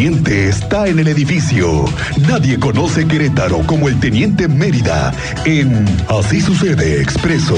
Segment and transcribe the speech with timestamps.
[0.00, 1.84] teniente está en el edificio.
[2.26, 5.12] Nadie conoce Querétaro como el teniente Mérida
[5.44, 7.54] en Así sucede expreso.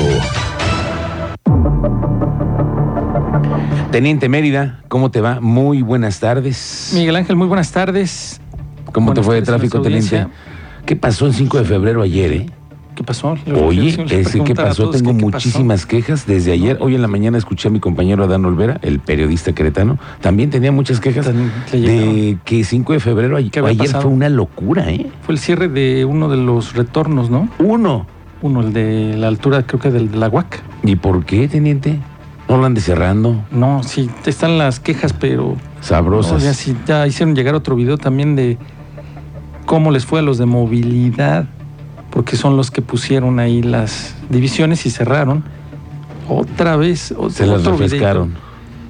[3.92, 5.40] Teniente Mérida, ¿cómo te va?
[5.40, 6.90] Muy buenas tardes.
[6.96, 8.40] Miguel Ángel, muy buenas tardes.
[8.90, 10.26] ¿Cómo te fue de tráfico, teniente?
[10.84, 12.46] ¿Qué pasó el 5 de febrero ayer, eh?
[13.02, 13.34] ¿Qué pasó?
[13.64, 14.84] Oye, ese ¿qué preguntar a pasó?
[14.84, 15.26] todos Tengo que pasó.
[15.48, 16.78] muchísimas quejas desde ayer.
[16.80, 19.98] Hoy en la mañana escuché a mi compañero Adán Olvera, el periodista queretano.
[20.20, 21.26] También tenía muchas quejas
[21.72, 24.02] de que 5 de febrero ay- ¿Qué había ayer pasado?
[24.02, 25.06] fue una locura, ¿eh?
[25.22, 27.48] Fue el cierre de uno de los retornos, ¿no?
[27.58, 28.06] Uno.
[28.40, 30.58] Uno, el de la altura, creo que del de la Huaca.
[30.84, 31.98] ¿Y por qué, teniente?
[32.48, 33.44] No lo ande cerrando.
[33.50, 35.56] No, sí, están las quejas, pero.
[35.80, 36.34] Sabrosas.
[36.34, 38.58] No, ya, sí, ya hicieron llegar otro video también de
[39.66, 41.46] cómo les fue a los de movilidad,
[42.12, 45.42] porque son los que pusieron ahí las divisiones y cerraron.
[46.28, 48.34] Otra vez, o- Se las otro refrescaron.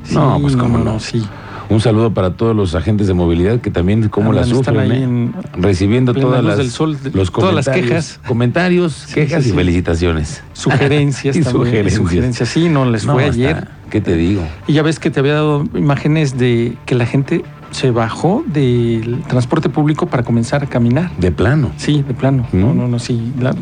[0.05, 1.00] Sí, No, pues, cómo no.
[1.00, 1.24] sí.
[1.70, 4.91] Un saludo para todos los agentes de movilidad que también cómo la Andan, están sufren,
[4.92, 5.05] ahí ¿eh?
[5.05, 8.20] en- recibiendo todas las, del sol, de- los todas las quejas.
[8.27, 10.42] comentarios, Sí, quejas sí, y felicitaciones.
[10.52, 11.64] Sugerencias Y también.
[11.64, 11.94] sugerencias.
[12.02, 12.48] sugerencias.
[12.50, 13.69] Sí, no, les No, fue ayer.
[13.88, 14.42] ¿Qué te digo?
[14.66, 17.42] Y ya ves que te había dado imágenes de que la gente
[17.73, 21.11] se bajó del transporte público para comenzar a caminar.
[21.19, 21.73] De plano.
[21.77, 22.47] Sí, de plano.
[22.53, 22.61] ¿Mm?
[22.61, 23.33] No, no, no, sí.
[23.41, 23.55] La-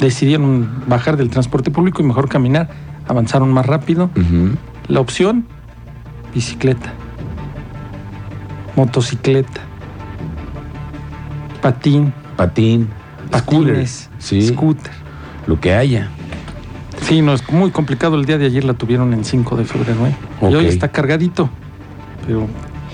[0.00, 2.70] decidieron bajar del transporte público y mejor caminar.
[3.08, 4.10] Avanzaron más rápido.
[4.88, 5.46] La opción,
[6.34, 6.92] bicicleta,
[8.76, 9.60] motocicleta,
[11.62, 12.88] patín, Patín,
[13.34, 14.92] scooter, patines, sí, scooter.
[15.46, 16.10] lo que haya.
[17.02, 18.16] Sí, no, es muy complicado.
[18.16, 20.06] El día de ayer la tuvieron en 5 de febrero.
[20.06, 20.14] ¿eh?
[20.50, 21.48] Y hoy está cargadito,
[22.26, 22.46] pero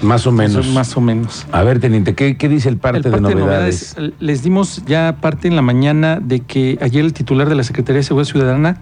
[0.02, 0.66] Más o menos.
[0.74, 1.46] más o menos.
[1.52, 3.94] A ver, teniente, ¿qué, qué dice el parte, El parte de novedades?
[3.98, 7.62] eh, Les dimos ya parte en la mañana de que ayer el titular de la
[7.64, 8.76] Secretaría de Seguridad Ciudadana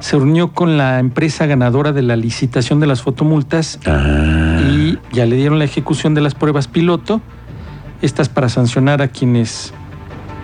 [0.00, 5.24] se reunió con la empresa ganadora de la licitación de las fotomultas Ah, y ya
[5.26, 7.20] le dieron la ejecución de las pruebas piloto,
[8.02, 9.72] estas para sancionar a quienes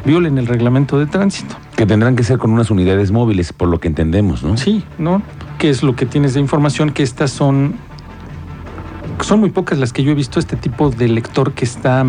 [0.05, 1.57] violen el reglamento de tránsito.
[1.77, 4.57] que tendrán que ser con unas unidades móviles, por lo que entendemos, ¿no?
[4.57, 5.23] Sí, ¿no?
[5.59, 6.91] ¿Qué es lo que tienes de información?
[6.91, 7.75] Que estas son.
[9.23, 12.05] Son muy pocas las que yo he visto este tipo de lector que está.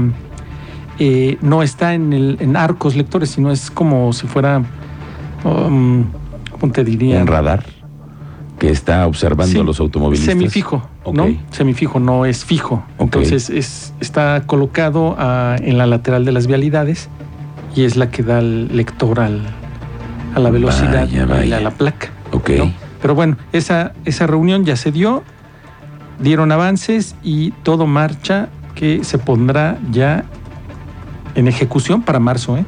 [1.00, 4.62] eh, no está en, el, en arcos lectores, sino es como si fuera.
[5.44, 6.06] um,
[6.60, 7.20] ¿Cómo te diría?
[7.20, 7.64] Un radar
[8.60, 10.34] que está observando Sí, a los automovilistas.
[10.36, 11.24] Semifijo, ¿no?
[11.24, 11.30] Ok.
[11.50, 12.84] Semifijo, no es fijo.
[13.00, 17.10] Entonces es, está colocado ah, en la lateral de las vialidades
[17.76, 19.42] y es la que da el lector al,
[20.36, 22.10] a la velocidad Vaya, y a la placa.
[22.32, 22.52] Ok.
[22.58, 22.72] ¿no?
[23.02, 25.24] Pero bueno, esa, esa reunión ya se dio,
[26.22, 30.26] dieron avances y todo marcha que se pondrá ya
[31.36, 32.66] en ejecución para marzo, ¿eh?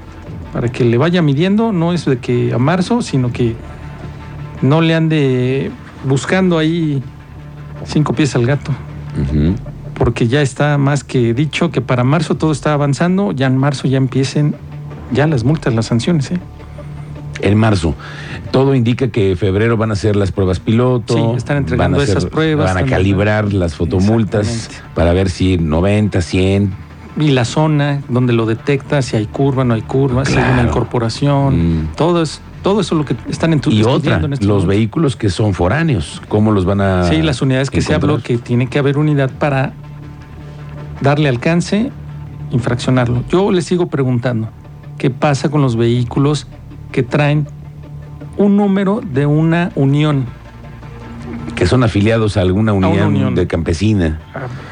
[0.52, 3.56] Para que le vaya midiendo, no es de que a marzo, sino que
[4.62, 5.72] no le ande
[6.06, 7.02] buscando ahí
[7.86, 8.72] cinco pies al gato,
[9.96, 13.88] porque ya está más que dicho que para marzo todo está avanzando, ya en marzo
[13.88, 14.56] ya empiecen
[15.12, 16.40] ya las multas, las sanciones, ¿eh?
[17.42, 17.96] En marzo.
[18.52, 21.14] Todo indica que febrero van a hacer las pruebas piloto.
[21.16, 25.30] Sí, están entregando van a hacer- esas pruebas, Van a calibrar las fotomultas para ver
[25.30, 26.74] si 90, 100.
[27.18, 30.54] Y la zona donde lo detecta, si hay curva, no hay curva, si hay una
[30.54, 30.70] Claro.
[30.70, 31.88] incorporación, Mm.
[31.96, 34.64] todo, es, todo eso es lo que están en tu Y otra, en este los
[34.64, 34.68] momento.
[34.70, 38.38] vehículos que son foráneos, ¿cómo los van a Sí, las unidades que se habló, que
[38.38, 39.74] tiene que haber unidad para
[41.02, 41.92] darle alcance,
[42.52, 43.24] infraccionarlo.
[43.30, 44.50] Yo le sigo preguntando,
[44.98, 46.48] ¿qué pasa con los vehículos
[46.94, 47.46] que traen
[48.38, 50.26] un número de una unión?
[51.56, 53.36] que son afiliados a alguna unión, unión.
[53.36, 54.20] de campesina.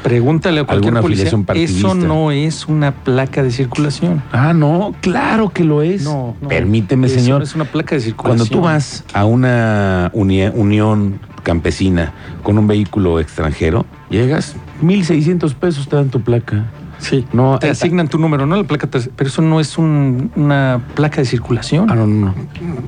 [0.02, 1.22] Pregúntale a cualquier Alguna policía.
[1.26, 1.78] afiliación partidista.
[1.88, 4.20] Eso no es una placa de circulación.
[4.32, 6.02] Ah, no, claro que lo es.
[6.02, 6.48] No, no.
[6.48, 7.38] Permíteme, Eso señor.
[7.38, 8.58] no es una placa de Cuando circulación.
[8.58, 12.12] tú vas a una uni- unión campesina
[12.42, 16.64] con un vehículo extranjero, llegas, 1.600 pesos te dan tu placa.
[17.02, 20.80] Sí, No, te asignan tu número, no la placa, pero eso no es un- una
[20.94, 21.90] placa de circulación.
[21.90, 22.34] Ah, no, no, no.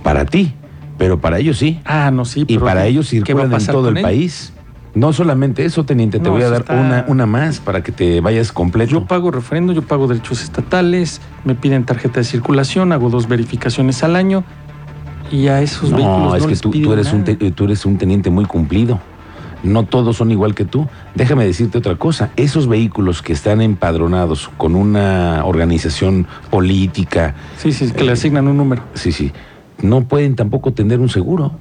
[0.05, 0.55] Para ti,
[0.99, 1.81] pero para ellos sí.
[1.85, 2.43] Ah, no, sí.
[2.43, 4.53] Y pero para ¿qué- ellos circulan en todo el país.
[4.94, 7.91] No solamente eso, teniente, te No, voy a dar está- una, una más para que
[7.91, 8.93] te vayas completo.
[8.93, 14.05] Yo pago refrendo, yo pago derechos estatales, me piden tarjeta de circulación, hago dos verificaciones
[14.05, 14.44] al año
[15.33, 17.37] y a esos vehículos no, no es que tú, eres un nada.
[17.56, 19.00] tú eres un teniente muy cumplido.
[19.64, 20.87] No todos son igual que tú.
[21.14, 22.31] Déjame decirte otra cosa.
[22.37, 28.56] Esos vehículos que están empadronados con una organización política, Sí, sí, que le asignan un
[28.58, 28.82] número.
[28.94, 29.32] sí, sí,
[29.82, 31.52] no pueden tampoco tener un seguro.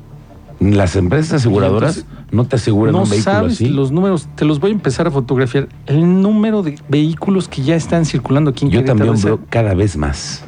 [0.59, 3.67] Las empresas aseguradoras entonces, no te aseguran No un vehículo sabes así.
[3.69, 5.67] los números, te los voy a empezar a fotografiar.
[5.87, 9.73] El número de vehículos que ya están circulando aquí en Yo Querétaro también veo cada
[9.73, 10.45] vez más.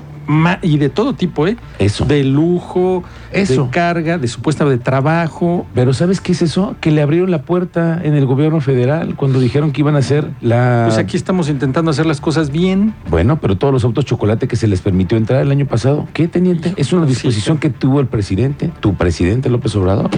[0.61, 1.57] Y de todo tipo, ¿eh?
[1.79, 2.05] Eso.
[2.05, 3.65] De lujo, Eso.
[3.65, 5.65] de carga, de supuesta de trabajo.
[5.73, 6.75] Pero ¿sabes qué es eso?
[6.81, 10.29] Que le abrieron la puerta en el gobierno federal cuando dijeron que iban a hacer
[10.41, 10.85] la...
[10.87, 12.93] Pues aquí estamos intentando hacer las cosas bien.
[13.09, 16.27] Bueno, pero todos los autos chocolate que se les permitió entrar el año pasado, ¿qué,
[16.27, 16.73] teniente?
[16.77, 17.61] Es una disposición sí.
[17.61, 20.09] que tuvo el presidente, tu presidente López Obrador.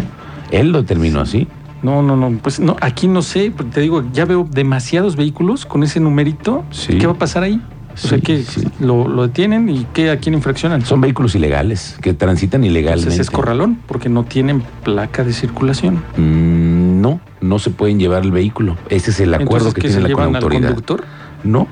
[0.51, 1.47] Él lo terminó así.
[1.83, 5.83] No, no, no, pues no, aquí no sé, te digo, ya veo demasiados vehículos con
[5.83, 6.65] ese numerito.
[6.71, 6.97] Sí.
[6.97, 7.61] ¿Qué va a pasar ahí?
[8.03, 8.63] O sea, que sí.
[8.79, 10.85] lo, lo detienen y ¿qué, a quién infraccionan?
[10.85, 13.05] Son vehículos ilegales que transitan ilegalmente.
[13.09, 16.03] Entonces es corralón, porque no tienen placa de circulación.
[16.15, 18.77] Mm, no, no se pueden llevar el vehículo.
[18.89, 20.67] Ese es el acuerdo Entonces, que ¿qué tiene la llevan la al autoridad.
[20.69, 21.03] conductor?
[21.43, 21.67] No,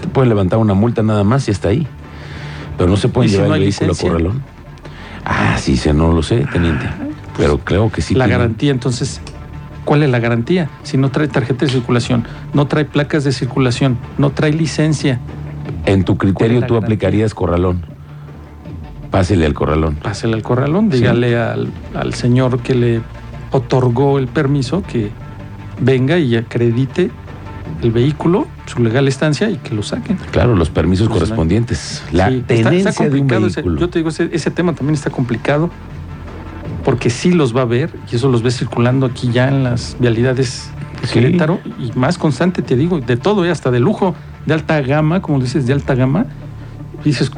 [0.00, 1.86] te pueden levantar una multa nada más y está ahí.
[2.76, 4.08] Pero no se pueden ¿Y si llevar no el vehículo licencia?
[4.08, 4.42] a corralón.
[5.24, 6.86] Ah, sí, se no lo sé, teniente.
[7.36, 8.14] Pero creo que sí.
[8.14, 9.20] la garantía, entonces,
[9.84, 10.68] ¿cuál es la garantía?
[10.82, 15.20] Si no trae tarjeta de circulación, no trae placas de circulación, no trae licencia,
[15.86, 16.78] En tu ¿Cuál criterio tú garantía?
[16.86, 17.82] aplicarías corralón.
[19.10, 19.96] Pásele al corralón.
[19.96, 20.98] pásele al corralón, Sí.
[20.98, 23.00] dígale al, al señor que le
[23.50, 25.10] otorgó el permiso que
[25.80, 27.10] venga y acredite
[27.82, 30.16] el vehículo, su legal estancia y que lo saquen.
[30.30, 32.04] Claro, los permisos Pues, correspondientes.
[32.12, 33.80] La Sí, está- está tenencia de un complicado ese- vehículo.
[33.80, 35.70] yo te digo, ese, ese tema también está complicado
[36.84, 39.96] porque sí los va a ver y eso los ve circulando aquí ya en las
[39.98, 40.70] vialidades
[41.00, 41.14] de Sí.
[41.14, 44.14] Querétaro y más constante, te digo, de todo, eh, hasta de lujo,
[44.46, 46.26] de alta gama, como dices, de alta gama.
[47.04, 47.30] Dices,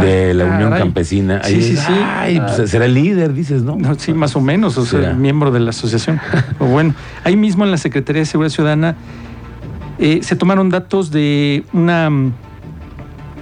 [0.00, 0.82] de la "Ah, Unión caray".
[0.84, 1.42] Campesina.
[1.44, 1.92] Sí, Ahí sí, es, sí.
[1.92, 3.76] Ay, pues, será el líder, dices, ¿no?
[3.76, 5.14] No, sí, más o menos, o sea, Será.
[5.14, 6.20] miembro de la asociación.
[6.58, 6.94] O bueno,
[7.24, 8.96] ahí mismo en la Secretaría de Seguridad Ciudadana
[9.98, 12.10] eh, se tomaron datos de una,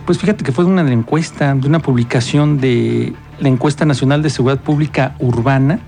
[0.07, 4.31] pues fíjate que fue de una encuesta, de una publicación de la encuesta nacional de
[4.31, 5.81] seguridad pública urbana.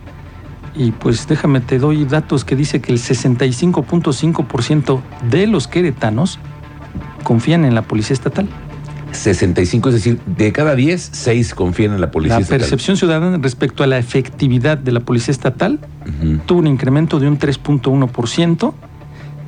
[0.74, 5.00] Y pues déjame, te doy datos que dice que el 65.5%
[5.30, 6.38] de los queretanos
[7.26, 8.48] confían en la policía estatal.
[9.10, 12.36] 65, es decir, de cada 10, 6 confían en la policía.
[12.36, 12.60] La estatal.
[12.60, 15.80] percepción ciudadana respecto a la efectividad de la policía estatal
[16.46, 18.74] tuvo un incremento de un 3.1%,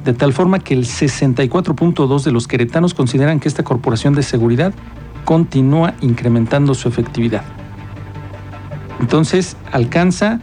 [0.04, 4.74] de tal forma que el 64.2% de los queretanos consideran que esta corporación de seguridad
[5.24, 7.44] continúa incrementando su efectividad.
[9.00, 10.40] Entonces, alcanza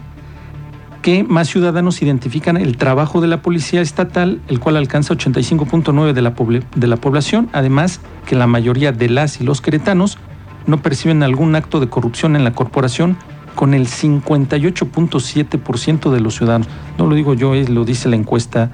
[1.06, 6.20] que más ciudadanos identifican el trabajo de la policía estatal, el cual alcanza 85.9% de
[6.20, 6.34] la,
[6.74, 10.18] de la población, además que la mayoría de las y los queretanos
[10.66, 13.16] no perciben algún acto de corrupción en la corporación,
[13.54, 16.66] con el 58.7% de los ciudadanos.
[16.98, 18.72] No lo digo yo, lo dice la encuesta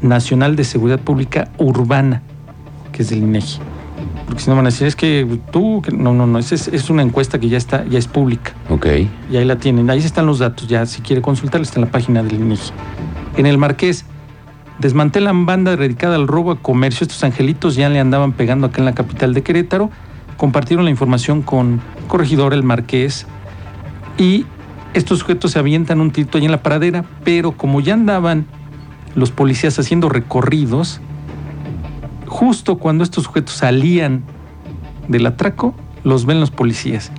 [0.00, 2.22] nacional de seguridad pública urbana,
[2.90, 3.58] que es del INEGI.
[4.26, 6.90] Porque si no van a decir, es que tú, que- no, no, no, es, es-
[6.90, 8.52] una encuesta que ya está, ya es pública.
[8.68, 8.86] Ok.
[9.30, 11.90] Y ahí la tienen, ahí están los datos, ya si quiere consultarla está en la
[11.90, 12.70] página del INEGI.
[13.36, 14.04] En el Marqués,
[14.78, 17.04] desmantelan banda dedicada al robo a comercio.
[17.04, 19.90] Estos angelitos ya le andaban pegando acá en la capital de Querétaro.
[20.36, 23.26] Compartieron la información con Corregidor el Marqués
[24.16, 24.46] y
[24.94, 28.46] estos sujetos se avientan un tirito ahí en la pradera, pero como ya andaban
[29.14, 31.00] los policías haciendo recorridos,
[32.40, 34.22] justo cuando estos sujetos salían
[35.08, 37.12] del atraco, los ven los policías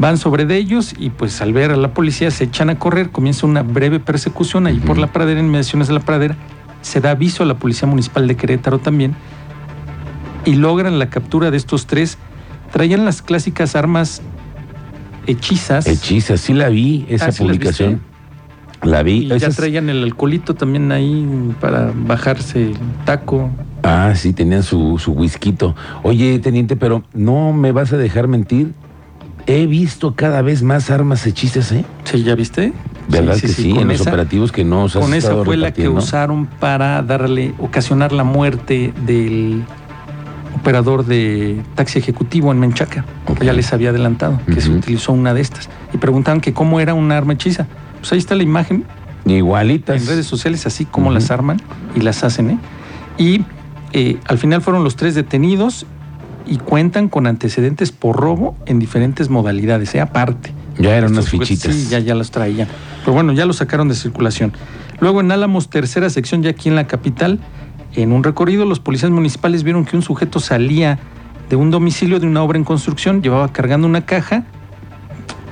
[0.00, 3.10] van sobre de ellos y pues al ver a la policía se echan a correr,
[3.10, 6.36] comienza una breve persecución ahí por la pradera, en inmediaciones de la pradera,
[6.82, 9.14] se da aviso a la Policía Municipal de Querétaro también
[10.44, 12.18] y logran la captura de estos tres.
[12.72, 14.20] Traían las clásicas armas
[15.28, 18.00] hechizas Hechiza, sí la vi, esa Ah, ¿sí las publicación.
[18.82, 19.38] La y vi.
[19.38, 23.50] ya traían el alcoholito también ahí para bajarse el taco.
[23.84, 25.54] Ah, sí, tenían su, su whisky.
[26.02, 28.72] Oye, teniente, pero no me vas a dejar mentir.
[29.46, 31.84] He visto cada vez más armas hechizas, ¿eh?
[32.04, 32.72] Sí, ¿ya viste?
[33.08, 33.70] ¿Verdad que sí?
[33.72, 37.02] con En los esa- operativos que nos has Con esa fue la que usaron para
[37.02, 39.62] darle, ocasionar la muerte del
[40.56, 43.04] operador de taxi ejecutivo en Menchaca.
[43.42, 45.68] Ya les había adelantado que se utilizó una de estas.
[45.92, 47.66] Y preguntaban que cómo era una arma hechiza.
[48.00, 48.84] Pues ahí está la imagen
[49.26, 50.00] Igualitas.
[50.00, 51.60] en redes sociales, así como las arman
[51.94, 52.48] y las hacen.
[52.50, 52.58] ¿eh?
[53.18, 53.44] Y
[53.94, 55.86] eh, al final fueron los tres detenidos
[56.46, 60.00] y cuentan con antecedentes por robo en diferentes modalidades, ¿eh?
[60.00, 60.52] aparte.
[60.78, 61.72] Ya eran unas fichitas.
[61.72, 62.66] Sí, ya, ya los traían.
[63.00, 64.52] Pero bueno, ya los sacaron de circulación.
[64.98, 67.38] Luego en Álamos, tercera sección, ya aquí en la capital,
[67.94, 70.98] en un recorrido, los policías municipales vieron que un sujeto salía
[71.48, 74.44] de un domicilio de una obra en construcción, llevaba cargando una caja,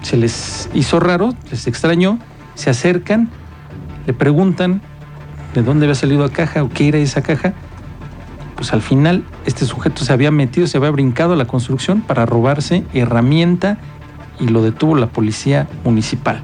[0.03, 2.19] se les hizo raro, les extrañó,
[2.55, 3.31] se acercan,
[4.05, 4.83] le preguntan
[5.55, 7.55] de dónde había salido la caja o qué era esa caja.
[8.63, 12.27] Pues al final este sujeto se había metido, se había brincado a la construcción para
[12.27, 13.79] robarse herramienta
[14.39, 16.41] y lo detuvo la policía municipal.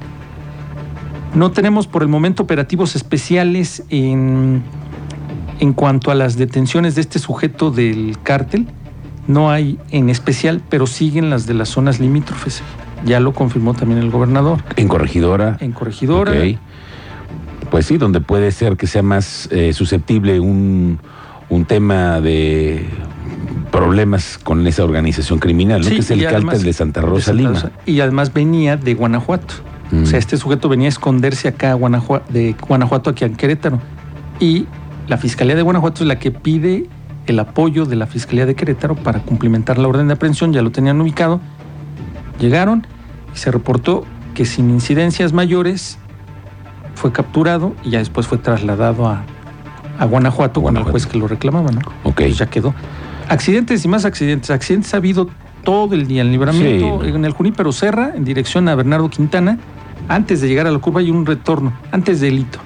[1.33, 4.63] No tenemos por el momento operativos especiales en,
[5.61, 8.67] en cuanto a las detenciones de este sujeto del cártel.
[9.27, 12.61] No hay en especial, pero siguen las de las zonas limítrofes.
[13.05, 14.61] Ya lo confirmó también el gobernador.
[14.75, 15.55] En corregidora.
[15.61, 16.33] En corregidora.
[16.33, 16.57] Ok.
[17.71, 20.99] Pues sí, donde puede ser que sea más eh, susceptible un,
[21.49, 22.87] un tema de
[23.71, 25.87] problemas con esa organización criminal, ¿no?
[25.87, 27.71] Sí, que es el cártel además- de Santa de Rosa Santa Lima.
[27.85, 29.55] Y además venía de Guanajuato.
[29.91, 30.03] Mm.
[30.03, 33.79] O sea, este sujeto venía a esconderse acá a de Guanajuato aquí en Querétaro.
[34.39, 34.65] Y
[35.07, 36.87] la Fiscalía de Guanajuato es la que pide
[37.25, 40.53] el apoyo de la Fiscalía de Querétaro para cumplimentar la orden de aprehensión.
[40.53, 41.41] Ya lo tenían ubicado.
[42.39, 42.85] Llegaron
[43.33, 45.97] y se reportó que sin incidencias mayores
[46.95, 49.23] fue capturado y ya después fue trasladado a,
[49.99, 51.81] a Guanajuato, con el juez que lo reclamaba, ¿no?
[52.03, 52.15] Ok.
[52.15, 52.73] Pues ya quedó.
[53.27, 54.49] Accidentes y más accidentes.
[54.49, 55.29] Accidentes ha habido
[55.63, 56.21] todo el día.
[56.21, 57.09] El libramiento Sí.
[57.09, 59.59] en el Junípero Serra, en dirección a Bernardo Quintana.
[60.07, 62.57] Antes de llegar a la curva hay un retorno, antes del hito.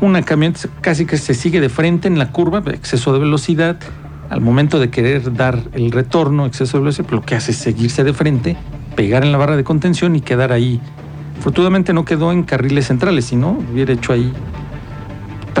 [0.00, 3.78] Una camioneta casi que se sigue de frente en la curva, exceso de velocidad.
[4.28, 8.04] Al momento de querer dar el retorno, exceso de velocidad, lo que hace es seguirse
[8.04, 8.56] de frente,
[8.94, 10.80] pegar en la barra de contención y quedar ahí.
[11.38, 14.32] Afortunadamente no quedó en carriles centrales, sino hubiera hecho ahí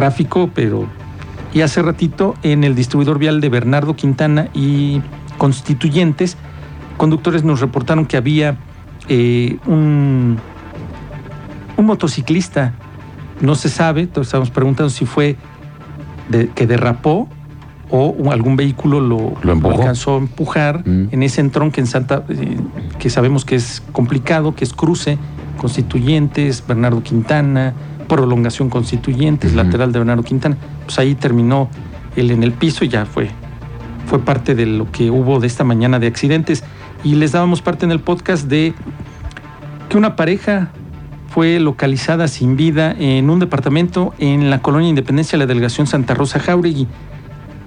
[0.00, 0.86] tráfico, pero
[1.54, 5.00] y hace ratito en el distribuidor vial de Bernardo Quintana y
[5.38, 6.36] Constituyentes,
[6.98, 8.58] conductores nos reportaron que había
[9.08, 10.38] eh, un,
[11.78, 12.74] un motociclista,
[13.40, 15.36] no se sabe, entonces estamos preguntando si fue
[16.28, 17.28] de- que derrapó
[17.88, 19.34] o algún vehículo lo,
[19.70, 21.08] alcanzó a empujar Mm.
[21.12, 22.56] en ese entronque en Santa, eh,
[22.98, 25.16] que sabemos que es complicado, que es cruce,
[25.56, 27.72] Constituyentes, Bernardo Quintana,
[28.08, 29.58] prolongación Constituyentes, Ujú.
[29.62, 30.56] lateral de Bernardo Quintana.
[30.84, 31.68] Pues ahí terminó
[32.16, 33.30] él en el piso y ya fue,
[34.06, 36.64] fue parte de lo que hubo de esta mañana de accidentes.
[37.04, 38.74] Y les dábamos parte en el podcast de
[39.88, 40.70] que una pareja
[41.28, 46.40] fue localizada sin vida en un departamento en la colonia Independencia, la delegación Santa Rosa
[46.40, 46.86] Jauregui.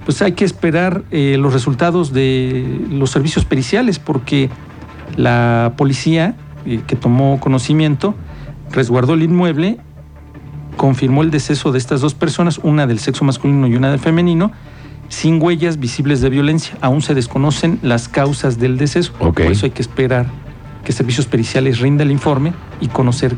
[0.06, 4.50] Pues hay que esperar eh, los resultados de los servicios periciales porque
[5.16, 6.34] la policía
[6.66, 8.16] eh, que tomó conocimiento
[8.72, 9.78] resguardó el inmueble,
[10.80, 14.54] confirmó el deceso de estas dos personas, una del sexo masculino y una del femenino,
[15.10, 16.78] sin huellas visibles de violencia.
[16.80, 19.12] Aún se desconocen las causas del deceso.
[19.12, 20.28] Por eso hay que esperar
[20.86, 23.36] que servicios periciales rinda el informe y conocer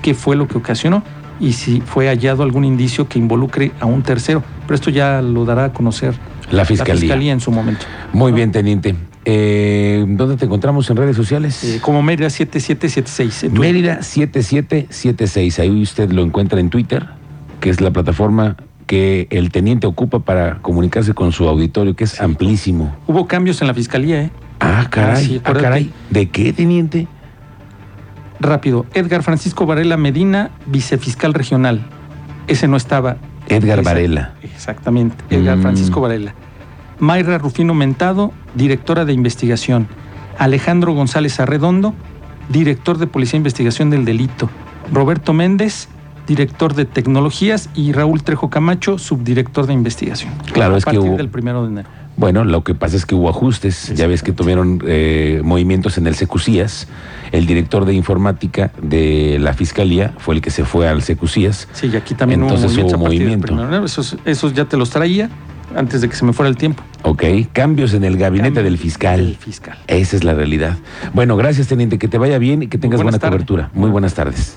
[0.00, 1.02] qué fue lo que ocasionó
[1.38, 4.42] y si fue hallado algún indicio que involucre a un tercero.
[4.62, 6.14] Pero esto ya lo dará a conocer
[6.50, 6.94] La fiscalía.
[6.94, 7.84] la fiscalía en su momento.
[8.14, 8.96] Muy bien, teniente.
[9.30, 11.62] Eh, ¿Dónde te encontramos en redes sociales?
[11.62, 13.44] Eh, como Mérida 7776.
[13.44, 13.60] en Twitter.
[13.74, 15.58] Mérida 7776.
[15.58, 17.06] Ahí usted lo encuentra en Twitter,
[17.60, 18.56] que es la plataforma
[18.86, 22.96] que el teniente ocupa para comunicarse con su auditorio, que es amplísimo.
[23.06, 24.30] Hubo cambios en la fiscalía, ¿eh?
[24.60, 25.12] Ah, caray.
[25.12, 25.92] Ah, sí, ah, caray.
[26.08, 27.06] ¿De qué, teniente?
[28.40, 28.86] Rápido.
[28.94, 31.84] Edgar Francisco Varela Medina, vicefiscal regional.
[32.46, 33.18] Ese no estaba.
[33.48, 34.32] Edgar Varela.
[34.42, 35.22] Exactamente.
[35.28, 35.62] Edgar Mm.
[35.62, 36.34] Francisco Varela.
[36.98, 39.88] Mayra Rufino Mentado, directora de investigación.
[40.38, 41.94] Alejandro González Arredondo,
[42.48, 44.48] director de Policía e Investigación del Delito.
[44.92, 45.88] Roberto Méndez,
[46.26, 47.68] director de Tecnologías.
[47.74, 50.32] Y Raúl Trejo Camacho, subdirector de investigación.
[50.52, 51.88] Claro, a es que partir hubo- del primero de enero.
[52.16, 53.92] Bueno, lo que pasa es que hubo ajustes.
[53.94, 56.88] Ya ves que tuvieron eh, movimientos en el Secucías.
[57.30, 61.68] El director de informática de la fiscalía fue el que se fue al Secucías.
[61.72, 63.84] Sí, y aquí también Entonces hubo hubo movimiento.
[63.84, 65.30] Esos, esos ya te los traía
[65.76, 66.82] antes de que se me fuera el tiempo.
[67.02, 69.24] Ok, cambios en el gabinete Cambio del fiscal.
[69.24, 69.78] del fiscal.
[69.86, 70.76] Esa es la realidad.
[71.14, 71.98] Bueno, gracias, teniente.
[71.98, 73.70] Que te vaya bien y que tengas buena cobertura.
[73.72, 74.56] Muy buenas tardes.